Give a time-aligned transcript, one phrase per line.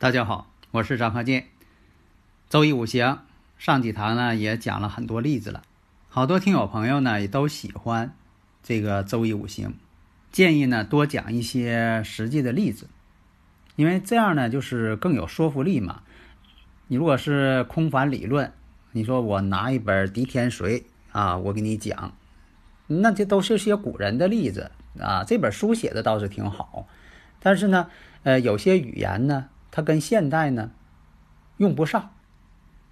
[0.00, 1.44] 大家好，我是张克建。
[2.48, 3.18] 周易五行
[3.58, 5.60] 上几堂呢也讲了很多例子了，
[6.08, 8.14] 好多听友朋友呢也都喜欢
[8.62, 9.74] 这个周易五行，
[10.32, 12.88] 建议呢多讲一些实际的例子，
[13.76, 16.00] 因为这样呢就是更有说服力嘛。
[16.86, 18.50] 你如果是空泛理论，
[18.92, 20.78] 你说我拿一本《狄天髓》
[21.12, 22.14] 啊，我给你讲，
[22.86, 25.24] 那这都是些古人的例子啊。
[25.24, 26.88] 这本书写的倒是挺好，
[27.38, 27.90] 但是呢，
[28.22, 29.50] 呃，有些语言呢。
[29.70, 30.72] 它跟现代呢
[31.58, 32.14] 用不上，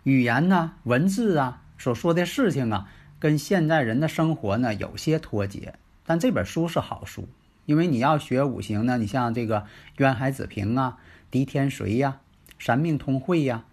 [0.04, 5.74] 语言呢、文字啊所说的事情啊，跟现代人的生活呢有些脱节。
[6.04, 7.28] 但这本书是好书，
[7.66, 10.98] 因为你要学五行呢，你像这个渊海子平啊、
[11.30, 12.20] 狄天髓呀、
[12.58, 13.64] 三命通会呀，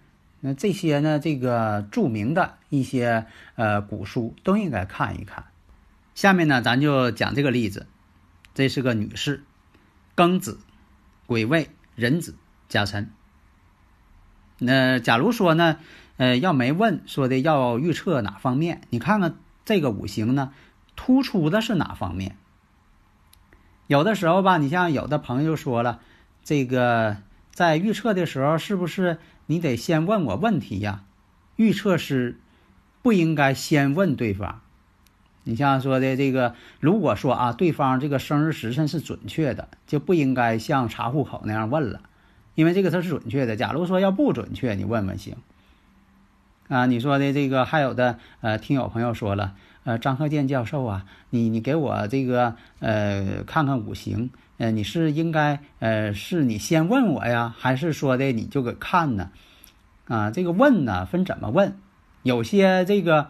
[0.42, 3.26] 那这些呢，这个著名的一些
[3.56, 5.46] 呃古书都应该看一看。
[6.14, 7.88] 下面呢，咱就讲这个例子，
[8.54, 9.44] 这是个女士，
[10.16, 10.60] 庚子、
[11.28, 12.36] 癸未、壬子。
[12.70, 13.12] 甲辰。
[14.60, 15.78] 那假如说呢，
[16.18, 18.82] 呃，要没问说的要预测哪方面？
[18.90, 19.36] 你看看
[19.66, 20.54] 这个五行呢，
[20.96, 22.38] 突出的是哪方面？
[23.88, 26.00] 有的时候吧，你像有的朋友说了，
[26.44, 27.18] 这个
[27.52, 31.04] 在预测的时候，是不是你得先问我问题呀？
[31.58, 32.40] 预测师
[33.02, 34.62] 不应该先问对方。
[35.44, 42.02] 你像说的这个，如果说啊，对方这个生日时辰是准确的，就不应该像查户口那样问了。
[42.56, 43.56] 因为这个它是准确的。
[43.56, 45.36] 假如说要不准确，你问问行。
[46.68, 59.30] 啊，你说的这个还有的呃，听友朋友说了，呃，张鹤剑教授啊，你你给我这个呃看看五行，呃，你是应该呃是你先问我呀，还是说的你就给看呢？
[60.08, 61.78] 啊，这个问呢分怎么问？
[62.24, 63.28] 有些这个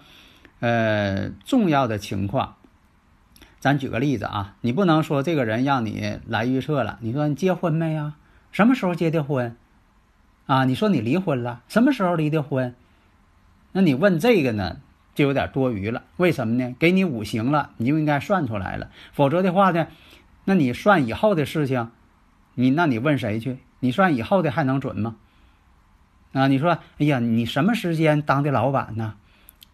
[0.62, 2.56] 呃重要的情况，
[3.60, 8.16] 咱举个例子啊，你不能说这个人让你来预测了，你说你结婚没呀？
[8.56, 9.58] 什么时候结的婚？
[10.46, 12.74] 啊，你说你离婚了，什么时候离的婚？
[13.74, 14.78] 那你问这个呢，
[15.14, 16.04] 就有点多余了。
[16.16, 16.74] 为什么呢？
[16.80, 18.92] 给你五行了，你就应该算出来了。
[19.12, 19.88] 否则的话呢，
[20.46, 21.92] 那你算以后的事情，
[22.54, 23.58] 你那你问谁去？
[23.82, 25.18] 你算以后的还能准吗？
[26.32, 29.16] 啊，你说，哎呀，你什么时间当的老板呢？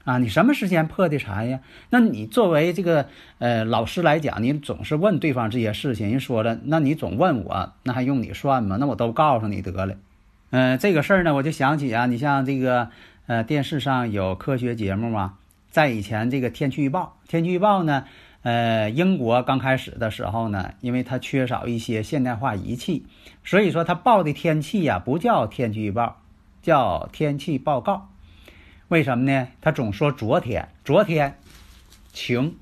[0.04, 1.60] 啊，你什么时间破的财呀？
[1.90, 3.08] 那你作为这个
[3.40, 6.10] 呃老师来讲，你总是问对方这些事情。
[6.10, 8.78] 人说了，那你总问我，那还用你算吗？
[8.80, 9.96] 那我都告诉你得了。
[10.50, 12.90] 嗯，这个事儿呢，我就想起啊，你像这个
[13.28, 15.36] 呃电视上有科学节目嘛，
[15.70, 18.06] 在以前这个天气预报，天气预报呢，
[18.42, 23.06] 呃，英国刚开始的时候呢，因为它缺少一些现代化仪器，
[23.46, 26.18] 所以说它报的天气呀不叫天气预报，
[26.62, 28.10] 叫天气报告。
[28.92, 29.48] 为什么呢？
[29.62, 31.38] 他总说昨天，昨天
[32.12, 32.58] 晴，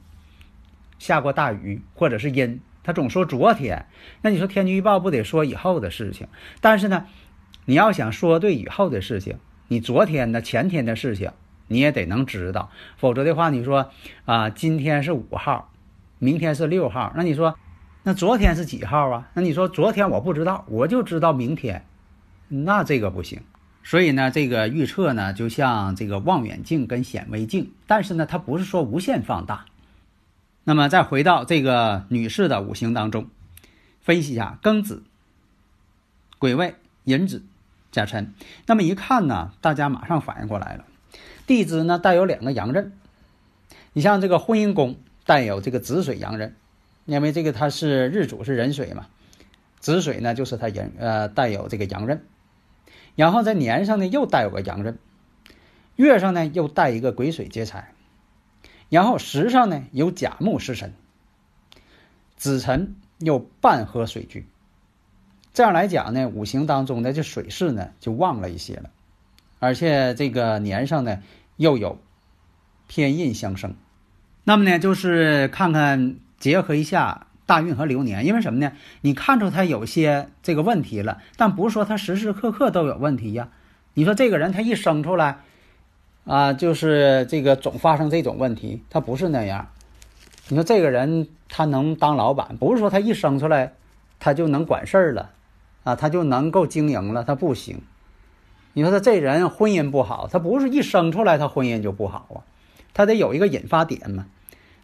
[1.00, 2.62] 下过大雨，或者是阴。
[2.84, 3.88] 他总说昨天，
[4.22, 6.28] 那你说天气预报不得说以后的事情？
[6.62, 7.08] 但是呢，
[7.66, 9.40] 你要想说对以后的事情，
[9.70, 11.32] 你昨天的、前天的事情
[11.68, 13.90] 你也得能知道，否则的话，你说
[14.26, 15.72] 啊，今天是五号，
[16.20, 17.58] 明天是六号，那你说，
[18.04, 19.32] 那昨天是几号啊？
[19.34, 21.84] 那你说昨天我不知道，我就知道明天，
[22.50, 23.42] 那这个不行。
[23.84, 29.66] 所以呢，这个预测呢，就像这个望远镜跟显微镜，但是呢，它不是说无限放大。
[30.64, 33.30] 那么再回到这个女士的五行当中，
[34.02, 35.02] 分析一下庚子、
[36.38, 37.44] 癸未、壬子、
[37.92, 38.34] 甲辰。
[38.68, 40.86] 那么一看呢，大家马上反应过来了，
[41.48, 42.92] 地支呢带有两个阳刃。
[43.94, 46.56] 你像这个婚姻宫带有这个子水阳刃，
[47.06, 49.08] 因为这个它是日主是壬水嘛，
[49.80, 52.24] 子水呢就是它人呃带有这个阳刃。
[53.16, 54.98] 然后在年上呢又带有个阳刃，
[55.96, 57.94] 月上呢又带一个癸水劫财，
[58.90, 60.94] 然后时上呢有甲木食神，
[62.36, 64.48] 子辰又半合水局。
[65.54, 68.90] 这样来讲呢，五行当中的这水势呢就旺了一些了，
[69.60, 71.22] 而且这个年上呢
[71.58, 72.00] 又有
[72.88, 73.76] 偏印相生，
[74.44, 77.28] 那么呢就是看看结合一下。
[77.50, 78.74] 大运和流年，因为什么呢？
[79.02, 83.50] 你看出他有些这个问题了，但不是说他时时刻刻都有问题呀。
[83.96, 85.40] 你说这个人他一生出来，
[86.26, 89.70] 啊，就是这个总发生这种问题，他不是那样。
[90.50, 93.74] 你说这个人他能当老板，不是说他一生出来
[94.20, 95.32] 他就能管事儿了，
[95.84, 97.82] 啊，他就能够经营了，他不行。
[98.74, 102.38] 你说他这人婚姻不好，他不是一生出来他婚姻就不好啊，
[102.94, 104.28] 他得有一个引发点嘛。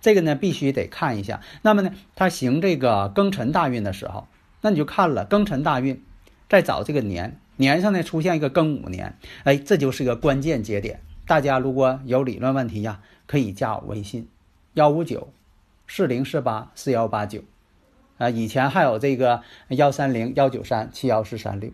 [0.06, 1.42] 这个呢必须得看一下。
[1.64, 4.28] 那么呢，他行这个庚辰大运的时候，
[4.62, 6.04] 那你就看了庚辰大运，
[6.48, 11.02] 再找这个年年上呢出现一个庚午年，哎，这就是个关键节点。
[11.26, 14.28] 大家如果有理论问题呀，可以加我微信，
[14.76, 15.30] 幺五九
[15.88, 17.42] 四零四八四幺八九，
[18.20, 21.72] 啊，以前还有这个幺三零幺九三七幺四三六，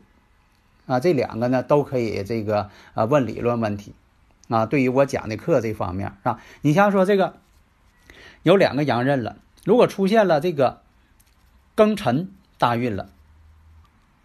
[0.85, 3.93] 啊，这两个呢都可以这个啊问理论问题，
[4.47, 6.39] 啊，对于我讲的课这方面是吧？
[6.61, 7.40] 你像说这个
[8.43, 10.81] 有两个阳刃了，如果出现了这个
[11.75, 13.09] 庚辰大运了。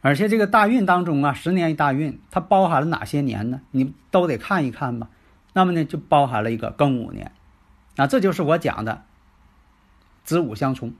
[0.02, 3.60] 而且这个大运当中啊，十年一大运，它包含了哪些年呢？
[3.72, 5.08] 你都得看一看吧。
[5.52, 7.32] 那么呢，就包含了一个庚午年，
[7.96, 9.02] 啊，这就是我讲的
[10.22, 10.94] 子午相冲。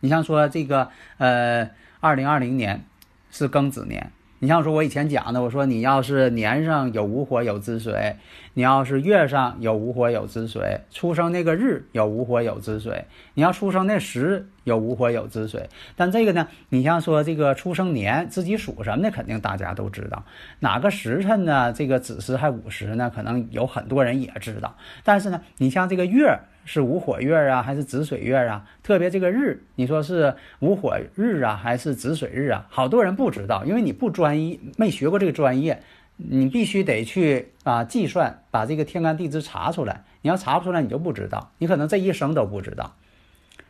[0.00, 1.70] 你像说这个呃，
[2.00, 2.86] 二零二零年
[3.30, 4.12] 是庚子年。
[4.38, 8.16] 你像说，我以前讲的，我说你要是年上有午火有子水，
[8.54, 15.68] 你要是月上有午火有子水，出生那个日有午火有子水，你要出生那时有午火有子水。
[15.96, 20.22] 但这个呢，你像说这个出生年自己属什么的，肯定大家都知道。
[20.60, 21.72] 哪个时辰呢？
[21.72, 23.10] 这个子时还午时呢？
[23.14, 24.76] 可能有很多人也知道。
[25.02, 26.38] 但是呢，你像这个月。
[26.68, 28.68] 是午火月啊，还是子水月啊？
[28.82, 32.66] 特别这个日，你说是午火日啊，还是子水日啊？
[32.68, 35.80] 好多人不知道，因为你不专一，没学过这个专业，
[36.16, 40.02] 你必须得去啊计算，把这个天干地支查出来。
[40.22, 42.96] 你要查不出来，你就不知道，你可能这一生都不知道。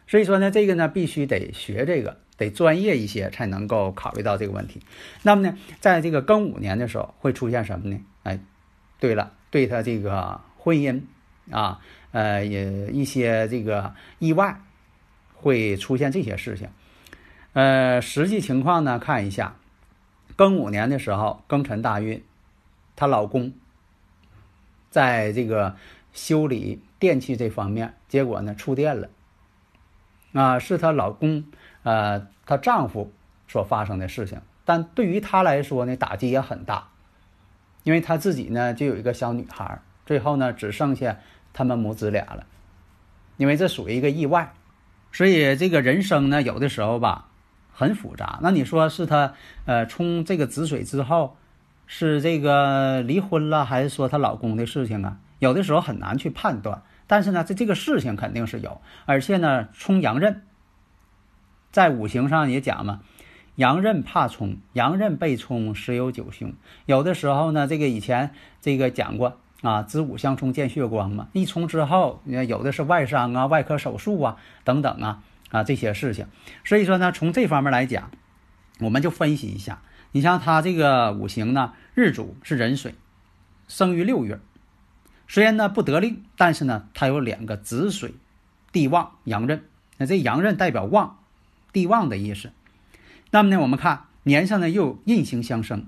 [0.07, 4.81] 所以说呢，这个呢必须得学这个，得专业一些才能够考虑到这个问题。
[5.23, 7.99] 那么呢，在这个庚午年的时候会出现什么呢？
[8.23, 8.39] 哎，
[9.01, 11.01] 对了，对他这个婚姻
[11.51, 11.81] 啊。
[12.13, 14.59] 呃，也一些这个意外
[15.35, 16.67] 会出现这些事情。
[17.53, 19.55] 呃，实际情况呢，看一下，
[20.35, 22.23] 庚午年的时候，庚辰大运，
[22.95, 23.53] 她老公
[24.89, 25.77] 在这个
[26.15, 29.11] 修理电器这方面，结果呢触电了。
[30.37, 31.45] 啊，是她老公，
[31.83, 33.13] 呃，她丈夫
[33.49, 34.41] 所发生的事情。
[34.65, 36.89] 但对于她来说呢，打击也很大，
[37.83, 41.17] 因为她自己呢就有一个小女孩，最后呢只剩下。
[41.59, 42.45] 他们母子俩了，
[43.39, 44.53] 因为这属于一个意外，
[45.11, 47.29] 所以这个人生呢，有的时候吧
[47.73, 48.39] 很复杂。
[48.43, 49.33] 那你说是她
[49.65, 51.39] 呃冲这个止水之后，
[51.87, 55.17] 是这个离婚了，还是说她老公的事情啊？
[55.39, 56.83] 有的时候很难去判断。
[57.07, 60.43] 但是呢，这这个事情肯定是有，而且呢，冲阳刃，
[61.73, 63.01] 在五行上也讲嘛，
[63.55, 66.53] 阳刃怕冲，阳刃被冲十有九凶。
[66.87, 69.39] 有的时候呢，这个以前这个讲过。
[69.63, 76.27] 啊，子午相冲见血光嘛，一冲之后，有的是外伤啊、外科手术啊等等啊啊这些事情。
[76.63, 78.11] 所以说呢，从这方面来讲，
[78.81, 79.81] 我们就分析一下。
[80.13, 82.95] 你像他这个五行呢，日主是壬水，
[83.67, 84.39] 生于六月，
[85.29, 88.15] 虽然呢不得令，但是呢他有两个子水，
[88.73, 89.65] 地旺阳刃。
[89.99, 91.19] 那这阳刃代表旺，
[91.73, 92.51] 地旺的意思。
[93.31, 95.87] 那么呢，我们看年上呢又印星相生。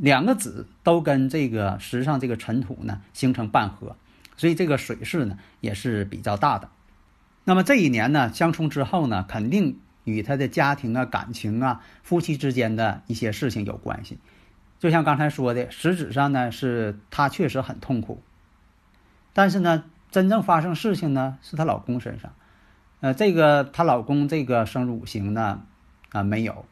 [0.00, 3.96] 两个子都跟这个时上这个尘土呢形成半合，
[4.34, 6.70] 所以这个水势呢也是比较大的。
[7.44, 14.18] 那么这一年呢相冲之后呢，肯定与他的家庭啊、感情啊、夫妻之间的一些事情有关系。
[14.80, 18.22] 就像刚才说的，实质上呢是他确实很痛苦，
[19.34, 22.32] 但是呢真正发生事情呢是她老公身上。
[23.00, 25.60] 呃，这个她老公这个生日五行呢
[26.10, 26.64] 啊没有。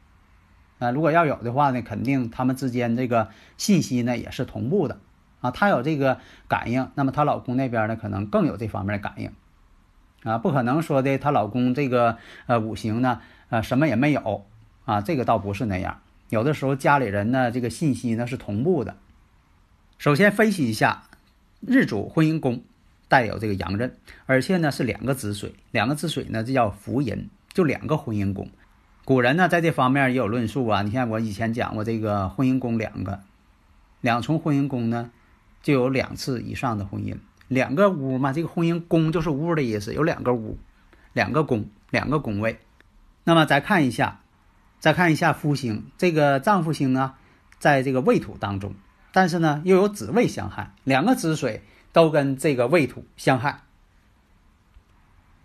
[0.78, 4.99] 啊，如果要有的话呢，肯定他们之间这个信息呢也是同步的
[5.40, 5.50] 啊。
[5.50, 9.33] 她有这个感应，那么她老公那边呢可能更有这方面的感应
[10.25, 10.38] 啊。
[10.38, 12.16] 不可能说的她老公这个
[12.47, 14.45] 呃五行呢呃什么也没有
[14.85, 16.00] 啊，这个倒不是那样。
[16.31, 18.97] 有的时候家里人呢这个信息呢是同步的。
[19.99, 21.04] 首先分析一下，
[21.66, 22.62] 日主婚姻宫
[23.09, 28.50] 带有这个阳刃，而且呢是两个子水，两个子水呢这叫福银，就两个婚姻宫。
[29.04, 30.83] 古人呢，在这方面也有论述啊。
[30.83, 33.21] 你看，我以前讲过这个婚姻宫两个，
[34.00, 35.11] 两重婚姻宫呢，
[35.61, 37.16] 就有两次以上的婚姻。
[37.49, 40.57] 两个屋嘛，这个婚姻宫就是屋的意思，有两个屋，
[41.12, 42.59] 两个宫，两个宫位。
[43.25, 44.21] 那么再看一下，
[44.78, 47.14] 再看一下夫星，这个丈夫星呢，
[47.59, 48.75] 在这个未土当中，
[49.12, 53.61] 但是呢又有子未相害，两个子水都跟这个未土相害。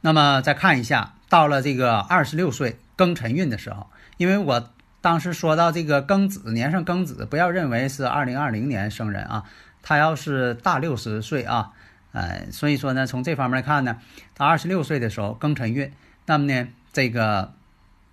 [0.02, 2.80] 那么再看一下，到了这个二十六岁。
[2.98, 4.70] 庚辰运的时候，因为我
[5.02, 9.44] 当时说到这个庚子年上庚子，不要认为是二零二零年生人啊，
[9.84, 11.74] 他要是大六十岁啊，
[12.12, 14.00] 呃，所以说呢，从这方面来看呢，
[14.34, 15.94] 他二十六岁的时候庚辰运，
[16.26, 17.54] 那么呢，这个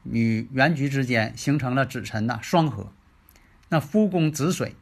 [0.03, 2.93] 与原局之间形成了子辰呐双合，
[3.71, 4.77] 那夫宫子水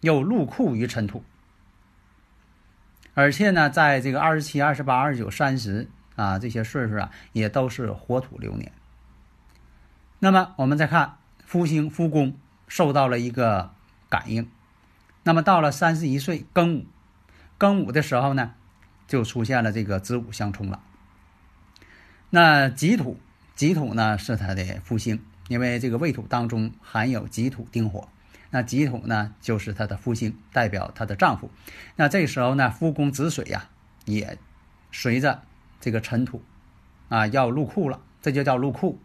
[0.00, 1.22] 又入库于尘土，
[3.14, 8.72] 而且呢，在这个二十七、二十八、二十九、三十啊这些岁数啊，也都是火土流年。
[10.18, 12.36] 那么我们再看夫星夫宫
[12.68, 13.72] 受到了一个
[14.08, 14.48] 感应，
[15.22, 16.86] 那么到了三十一岁庚午，
[17.58, 18.54] 庚午的时候呢，
[19.06, 20.80] 就出现了这个子午相冲了。
[22.30, 23.18] 那己土，
[23.54, 28.08] 己土呢是他的夫星，因为这个未土当中含有己土丁火，
[28.50, 31.50] 那己土呢就是他的夫星，代表他的丈夫。
[31.96, 33.68] 那这时候呢，夫宫子水呀，
[34.04, 34.38] 也
[34.90, 35.42] 随着
[35.80, 36.42] 这个尘土
[37.08, 38.98] 啊要入库了，这就叫入库。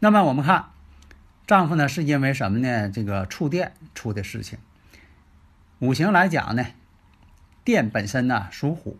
[0.00, 0.66] 那么我们看，
[1.46, 2.90] 丈夫呢是因为什么呢？
[2.90, 4.58] 这个触电出的事情。
[5.78, 6.66] 五行来讲呢，
[7.64, 8.96] 电本身呢属火，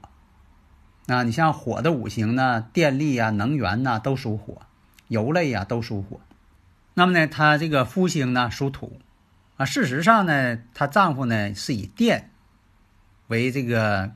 [1.07, 4.63] 啊，你像火的五行呢，电力啊、能源呐都属火，
[5.09, 6.21] 油类呀都属火。
[6.99, 9.01] 那么呢，她这个夫星呢属土，
[9.57, 12.33] 啊，事实上呢，她丈夫呢是以电
[13.29, 14.11] 为这个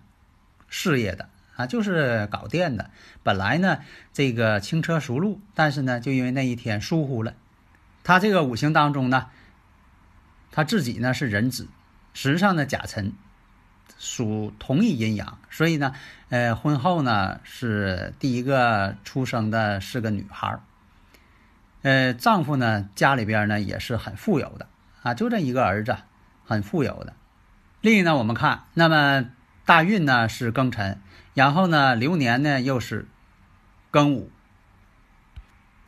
[0.66, 1.28] 事业的。
[1.54, 2.90] 啊，就是搞电的。
[3.22, 3.78] 本来呢，
[4.12, 7.34] 这个轻车熟路，但是呢，就因为那一天疏忽了。
[8.02, 9.28] 他这个五行当中呢，
[10.50, 11.68] 他自己呢是壬子，
[12.14, 13.12] 实际上呢甲辰
[13.96, 15.94] 属同一阴阳，所以呢，
[16.30, 20.60] 呃，婚后呢是第一个出生的是个女孩儿。
[21.82, 24.68] 呃，丈夫呢家里边呢也是很富有的
[25.02, 25.96] 啊，就这一个儿子，
[26.44, 27.14] 很富有的。
[27.80, 29.26] 另一呢，我们看，那么
[29.64, 31.00] 大运呢是庚辰。
[31.34, 33.08] 然后呢，流年呢又是
[33.90, 34.30] 庚午，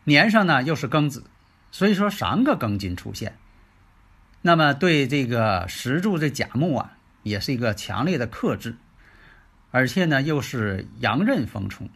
[0.04, 1.24] 年上呢又是庚子，
[1.70, 3.36] 所以说三个庚金出现，
[4.40, 8.76] 那么对这个石柱这甲木啊，也是一个强烈的克制，
[9.70, 11.90] 而且呢又是阳刃逢冲。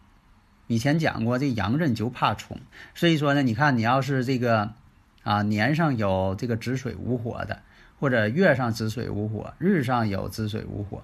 [0.69, 2.61] 以前讲过，这阳刃就怕冲，
[2.95, 4.73] 所以说呢，你看你要是这个
[5.25, 7.63] 啊年上有这个子水无火的，
[7.99, 11.03] 或者月上子水无火，日上有子水无火，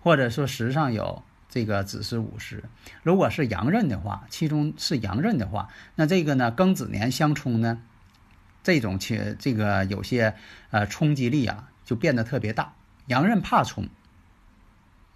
[0.00, 1.24] 或者说时上有。
[1.48, 2.64] 这个子时午时，
[3.02, 7.80] 如果是阳刃的话，其中是阳刃的话，那这个呢庚子年相冲呢，
[8.62, 10.34] 这种且这个有些
[10.70, 12.74] 呃冲击力啊就变得特别大。
[13.06, 13.88] 阳刃怕冲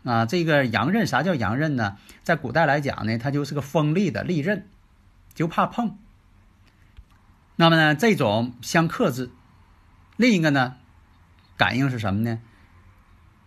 [0.04, 1.98] 啊，这个阳刃啥叫阳刃呢？
[2.22, 4.66] 在古代来讲呢，它就是个锋利的利刃，
[5.34, 5.98] 就怕碰。
[7.56, 9.30] 那么呢，这种相克制，
[10.16, 10.76] 另一个呢
[11.58, 12.40] 感应是什么呢？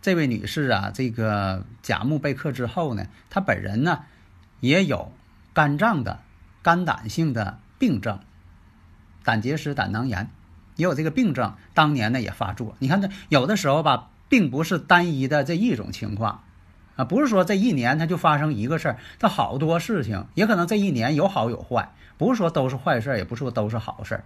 [0.02, 4.04] 这位女士啊，这个甲木被克之后呢，她本人呢
[4.60, 5.12] 也有
[5.54, 6.20] 肝脏的
[6.62, 8.20] 肝胆性的病症，
[9.24, 10.30] 胆结石、胆囊炎，
[10.76, 11.56] 也有这个病症。
[11.74, 12.76] 当年呢也发作。
[12.78, 16.43] 你看这有的时候吧，并不是单一的这一种情况
[16.96, 24.24] 啊，不是说这一年它就发生一个事儿，它好多事情，也可能这一年有好有坏，不是说都是坏事儿，也不是说都是好事儿。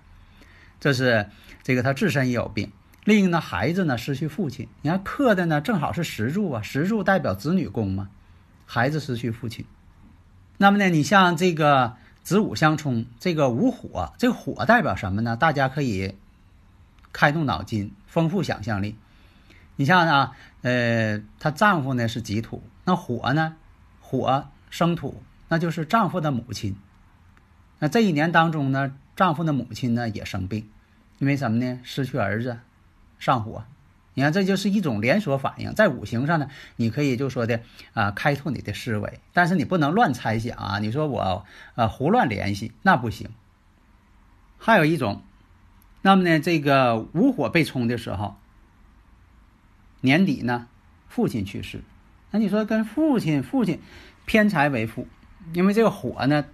[0.79, 1.29] 这是
[1.63, 2.71] 这个他自身也有病。
[3.03, 8.09] 另一个呢，孩子呢失去父亲，你看克的呢正好是石柱啊，石柱代表子女宫嘛，
[8.65, 9.65] 孩子失去父亲。
[10.57, 15.37] 那么呢，你像这个子午相冲，这个午火，这个火代表什么呢？
[15.37, 16.15] 大家可以
[17.13, 18.97] 开动脑筋，丰富想象力。
[19.77, 23.55] 你像啊，呃，她丈夫呢是己土，那火呢，
[24.01, 26.75] 火生土，那就是丈夫的母亲。
[27.79, 30.67] 那这一年当中呢，丈夫的母亲呢也生病，
[31.19, 31.79] 因为什么呢？
[31.83, 32.57] 失去儿子。
[33.19, 33.63] 上火，
[34.13, 35.73] 你看这就是一种连锁反应。
[35.73, 37.61] 在五行上呢，你可以就说的
[37.93, 40.77] 啊，开拓你的思维，但是你不能乱猜想啊。
[40.79, 43.29] 你说我呃胡乱联系那不行。
[44.59, 45.23] 还有一种，
[46.01, 48.35] 那么呢，这个无火被冲的时候，
[50.01, 50.67] 年底呢，
[51.07, 51.81] 父亲去世，
[52.31, 53.79] 那你说跟父亲父亲
[54.25, 55.07] 偏财为父，
[55.53, 56.45] 因为这个火呢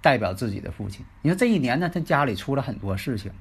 [0.00, 1.04] 代表自己的父亲。
[1.22, 3.32] 你说这一年呢，他家里出了很多事情。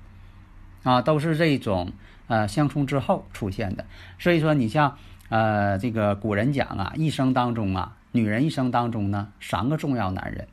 [0.84, 1.94] 啊，都是这种
[2.28, 3.88] 呃相冲之后出现的，
[4.20, 5.00] 所以说你像
[5.30, 10.48] 呃这个古人讲啊，一生当中啊，女人一生当中呢，三个重要男人，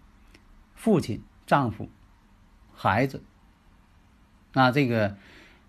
[0.75, 1.91] 父亲、丈夫、
[2.75, 3.23] 孩子，
[4.55, 5.19] 那这个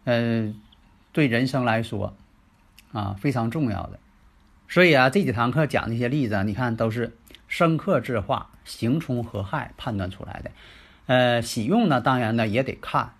[0.05, 0.55] 呃
[1.11, 2.15] 对人生来说
[2.93, 4.00] 啊非常重要的，
[4.69, 7.17] 所以啊这几堂课讲那些例子，你看都是
[7.50, 10.51] 生克制化、刑冲合害判断出来的，
[11.07, 13.15] 呃喜用呢，当然呢也得看。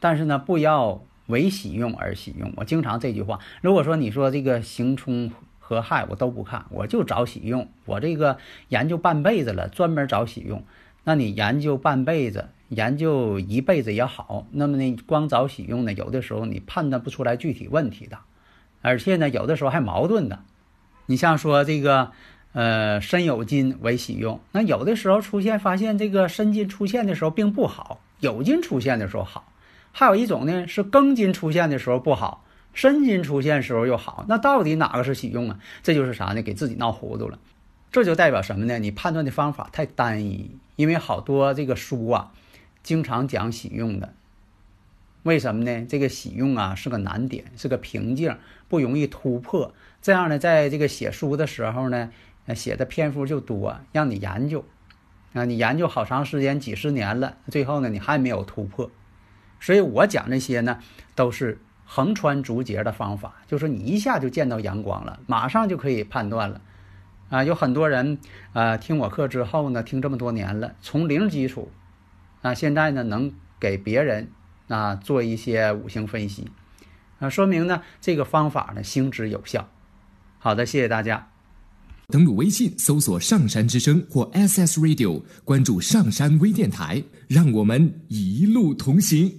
[0.00, 2.52] 但是呢，不要为喜用而喜用。
[2.56, 3.40] 我经常这句话。
[3.60, 7.68] 如果说你说这个行冲合害，我都不看，我就找喜用。
[7.84, 10.62] 我这个研究半辈子了，专门找喜用。
[11.02, 18.18] 那你研究半辈子，研究一辈子也好，那么呢，光找喜用呢，有的时候你判断不出来具体问题的。
[18.82, 20.40] 而且呢，有的时候还矛盾的。
[21.06, 22.12] 你像说这个，
[22.52, 29.52] 呃，申酉金为喜用，那有的时候出现发现这个申金出现的时候并不好，酉金出现的时候好。
[29.92, 32.44] 还有一种呢是庚金出现的时候不好，
[32.74, 34.24] 申金出现时候又好。
[34.28, 35.58] 那到底哪个是喜用啊？
[35.82, 36.42] 这就是啥呢？
[36.42, 37.38] 给自己闹糊涂了。
[37.90, 38.78] 这就代表什么呢？
[38.78, 42.32] 你判断的方法太单一，因为好多这个书啊，
[42.82, 44.12] 经常讲喜用的。
[45.24, 45.84] 为什么呢？
[45.86, 48.36] 这个喜用啊是个难点，是个瓶颈，
[48.68, 49.74] 不容易突破。
[50.00, 52.10] 这样呢，在这个写书的时候呢，
[52.54, 54.64] 写的篇幅就多，让你研究
[55.34, 58.90] 啊，你研究好长时间，几十年了，最后呢，你还没有突破。
[59.60, 60.78] 所以我讲这些呢，
[61.16, 66.60] 都是横穿竹节的方法，就是你一下就见到阳光了，马上就可以判断了。
[67.28, 68.18] 啊，有很多人
[68.52, 71.70] 啊，听我课之后呢，听这么多年了，从零基础，
[72.40, 74.28] 啊，现在呢能给别人
[74.68, 76.46] 啊做一些五行分析，
[77.18, 79.68] 啊，说明呢这个方法呢行之有效。
[80.38, 81.28] 好的，谢谢大家。
[82.08, 89.30] 登录微信搜索“上山之声”或 “SS Radio”，关注“上山微电台”，让我们一路同行。